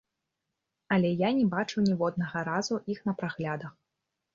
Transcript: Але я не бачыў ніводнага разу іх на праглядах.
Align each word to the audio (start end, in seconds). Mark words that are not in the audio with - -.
Але 0.95 1.11
я 1.19 1.29
не 1.41 1.45
бачыў 1.53 1.87
ніводнага 1.93 2.37
разу 2.51 2.85
іх 2.97 3.09
на 3.11 3.21
праглядах. 3.23 3.73